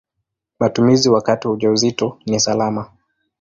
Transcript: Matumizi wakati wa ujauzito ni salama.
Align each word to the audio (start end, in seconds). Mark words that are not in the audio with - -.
Matumizi 0.59 1.09
wakati 1.09 1.47
wa 1.47 1.53
ujauzito 1.53 2.19
ni 2.25 2.39
salama. 2.39 2.91